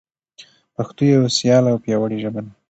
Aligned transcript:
پښتو 0.75 1.01
یوه 1.13 1.29
سیاله 1.37 1.69
او 1.71 1.81
پیاوړي 1.83 2.17
ژبه 2.23 2.39
ده. 2.45 2.51